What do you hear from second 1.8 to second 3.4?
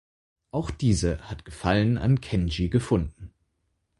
an Kenji gefunden.